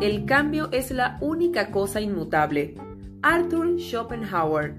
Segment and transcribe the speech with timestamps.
[0.00, 2.74] El cambio es la única cosa inmutable.
[3.20, 4.76] Arthur Schopenhauer.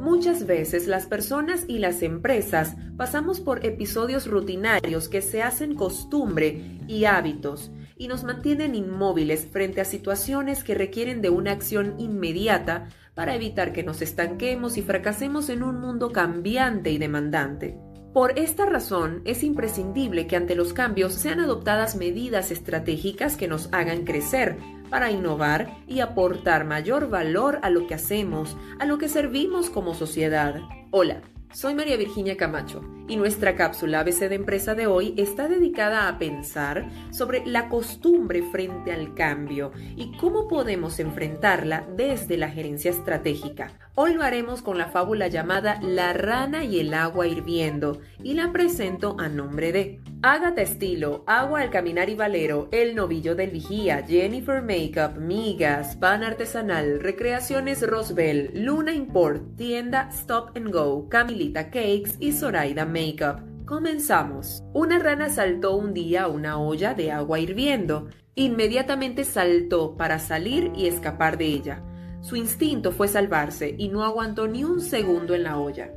[0.00, 6.80] Muchas veces las personas y las empresas pasamos por episodios rutinarios que se hacen costumbre
[6.88, 12.88] y hábitos y nos mantienen inmóviles frente a situaciones que requieren de una acción inmediata
[13.14, 17.76] para evitar que nos estanquemos y fracasemos en un mundo cambiante y demandante.
[18.12, 23.68] Por esta razón, es imprescindible que ante los cambios sean adoptadas medidas estratégicas que nos
[23.72, 24.56] hagan crecer
[24.88, 29.94] para innovar y aportar mayor valor a lo que hacemos, a lo que servimos como
[29.94, 30.60] sociedad.
[30.90, 31.20] Hola.
[31.52, 36.18] Soy María Virginia Camacho y nuestra cápsula ABC de empresa de hoy está dedicada a
[36.18, 43.72] pensar sobre la costumbre frente al cambio y cómo podemos enfrentarla desde la gerencia estratégica.
[43.94, 48.52] Hoy lo haremos con la fábula llamada La rana y el agua hirviendo y la
[48.52, 54.04] presento a nombre de Ágata Estilo, Agua al Caminar y Valero, El Novillo del Vigía,
[54.04, 62.16] Jennifer Makeup, Migas, Pan Artesanal, Recreaciones Rosbel, Luna Import, Tienda Stop and Go, Camilita Cakes
[62.18, 63.42] y Zoraida Makeup.
[63.64, 64.60] Comenzamos.
[64.74, 68.08] Una rana saltó un día a una olla de agua hirviendo.
[68.34, 71.84] Inmediatamente saltó para salir y escapar de ella.
[72.22, 75.92] Su instinto fue salvarse y no aguantó ni un segundo en la olla.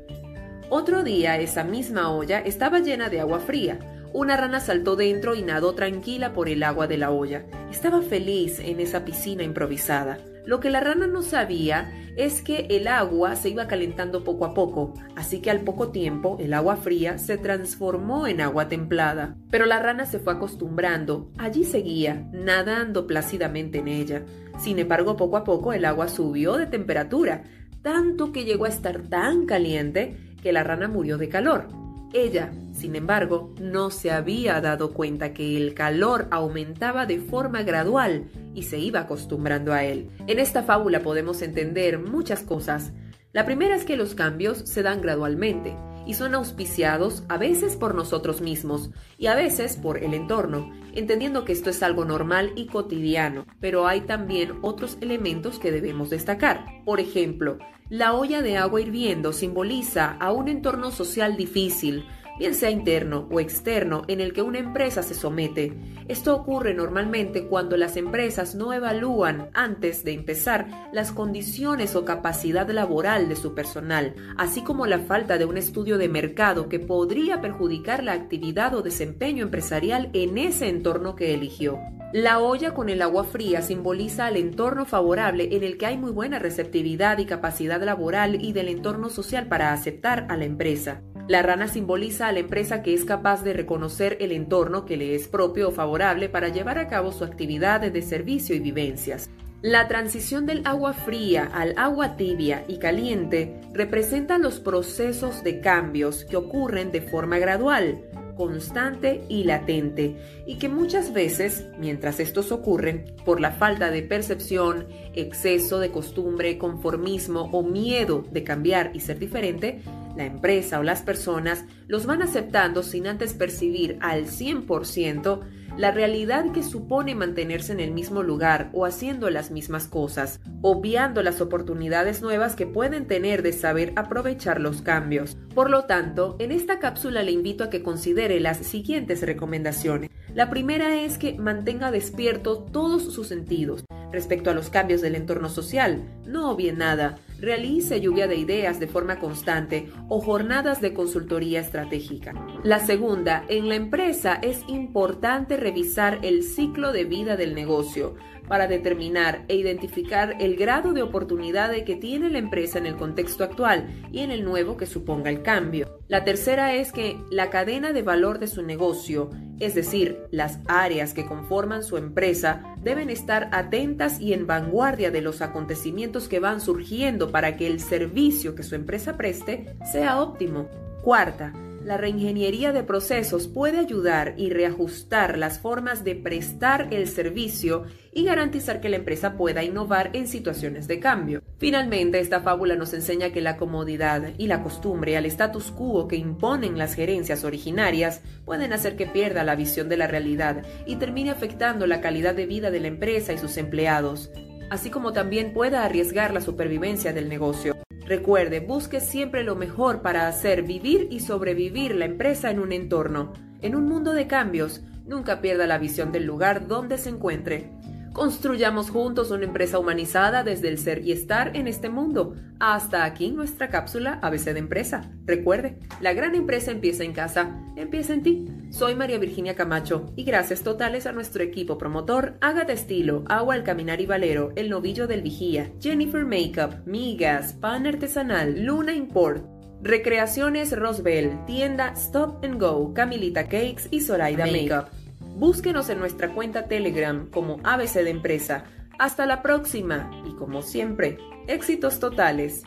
[0.70, 3.80] Otro día esa misma olla estaba llena de agua fría.
[4.14, 7.46] Una rana saltó dentro y nadó tranquila por el agua de la olla.
[7.72, 10.20] Estaba feliz en esa piscina improvisada.
[10.46, 14.54] Lo que la rana no sabía es que el agua se iba calentando poco a
[14.54, 19.36] poco, así que al poco tiempo el agua fría se transformó en agua templada.
[19.50, 24.24] Pero la rana se fue acostumbrando, allí seguía, nadando plácidamente en ella.
[24.60, 27.44] Sin embargo, poco a poco el agua subió de temperatura,
[27.82, 31.68] tanto que llegó a estar tan caliente que la rana murió de calor.
[32.14, 32.52] Ella,
[32.82, 38.64] sin embargo, no se había dado cuenta que el calor aumentaba de forma gradual y
[38.64, 40.10] se iba acostumbrando a él.
[40.26, 42.92] En esta fábula podemos entender muchas cosas.
[43.34, 47.94] La primera es que los cambios se dan gradualmente y son auspiciados a veces por
[47.94, 48.90] nosotros mismos
[49.20, 53.86] y a veces por el entorno, entendiendo que esto es algo normal y cotidiano, pero
[53.86, 56.66] hay también otros elementos que debemos destacar.
[56.84, 57.60] Por ejemplo,
[57.92, 62.06] la olla de agua hirviendo simboliza a un entorno social difícil,
[62.42, 65.78] bien sea interno o externo, en el que una empresa se somete.
[66.08, 72.68] Esto ocurre normalmente cuando las empresas no evalúan antes de empezar las condiciones o capacidad
[72.72, 77.42] laboral de su personal, así como la falta de un estudio de mercado que podría
[77.42, 81.78] perjudicar la actividad o desempeño empresarial en ese entorno que eligió.
[82.12, 86.12] La olla con el agua fría simboliza el entorno favorable en el que hay muy
[86.12, 91.04] buena receptividad y capacidad laboral y del entorno social para aceptar a la empresa.
[91.32, 95.16] La rana simboliza a la empresa que es capaz de reconocer el entorno que le
[95.16, 99.30] es propio o favorable para llevar a cabo su actividad de servicio y vivencias.
[99.62, 106.26] La transición del agua fría al agua tibia y caliente representa los procesos de cambios
[106.26, 108.02] que ocurren de forma gradual,
[108.36, 114.88] constante y latente, y que muchas veces, mientras estos ocurren, por la falta de percepción,
[115.14, 119.82] exceso de costumbre, conformismo o miedo de cambiar y ser diferente,
[120.16, 125.42] la empresa o las personas los van aceptando sin antes percibir al 100%
[125.78, 131.24] la realidad que supone mantenerse en el mismo lugar o haciendo las mismas cosas, obviando
[131.24, 135.38] las oportunidades nuevas que pueden tener de saber aprovechar los cambios.
[135.56, 140.10] Por lo tanto, en esta cápsula le invito a que considere las siguientes recomendaciones.
[140.34, 145.50] La primera es que mantenga despierto todos sus sentidos respecto a los cambios del entorno
[145.50, 146.04] social.
[146.26, 147.18] No obvie nada.
[147.42, 152.34] Realice lluvia de ideas de forma constante o jornadas de consultoría estratégica.
[152.64, 158.14] La segunda, en la empresa es importante revisar el ciclo de vida del negocio
[158.52, 163.46] para determinar e identificar el grado de oportunidad que tiene la empresa en el contexto
[163.46, 166.02] actual y en el nuevo que suponga el cambio.
[166.10, 169.30] La tercera es que la cadena de valor de su negocio,
[169.62, 175.22] es decir, las áreas que conforman su empresa, deben estar atentas y en vanguardia de
[175.22, 180.68] los acontecimientos que van surgiendo para que el servicio que su empresa preste sea óptimo.
[181.04, 181.54] Cuarta,
[181.86, 188.24] la reingeniería de procesos puede ayudar y reajustar las formas de prestar el servicio y
[188.24, 191.42] garantizar que la empresa pueda innovar en situaciones de cambio.
[191.58, 196.18] Finalmente, esta fábula nos enseña que la comodidad y la costumbre al status quo que
[196.18, 201.32] imponen las gerencias originarias pueden hacer que pierda la visión de la realidad y termine
[201.32, 204.30] afectando la calidad de vida de la empresa y sus empleados,
[204.70, 207.81] así como también pueda arriesgar la supervivencia del negocio.
[208.12, 213.32] Recuerde, busque siempre lo mejor para hacer vivir y sobrevivir la empresa en un entorno.
[213.62, 217.70] En un mundo de cambios, nunca pierda la visión del lugar donde se encuentre.
[218.14, 222.36] Construyamos juntos una empresa humanizada desde el ser y estar en este mundo.
[222.60, 225.10] Hasta aquí nuestra cápsula ABC de empresa.
[225.26, 228.48] Recuerde, la gran empresa empieza en casa, empieza en ti.
[228.70, 233.64] Soy María Virginia Camacho y gracias totales a nuestro equipo promotor, Ágata Estilo, Agua al
[233.64, 239.46] Caminar y Valero, El Novillo del Vigía, Jennifer Makeup, Migas, Pan Artesanal, Luna Import,
[239.82, 245.01] Recreaciones Rosbell, Tienda Stop and Go, Camilita Cakes y Zoraida Makeup.
[245.36, 248.66] Búsquenos en nuestra cuenta Telegram como ABC de Empresa.
[249.00, 251.18] Hasta la próxima y como siempre,
[251.48, 252.64] éxitos totales.